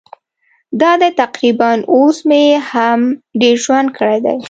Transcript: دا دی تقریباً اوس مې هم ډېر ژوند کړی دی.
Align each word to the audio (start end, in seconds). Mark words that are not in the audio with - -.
دا 0.81 0.91
دی 1.01 1.09
تقریباً 1.21 1.71
اوس 1.93 2.17
مې 2.29 2.43
هم 2.71 2.99
ډېر 3.41 3.55
ژوند 3.65 3.87
کړی 3.97 4.17
دی. 4.25 4.37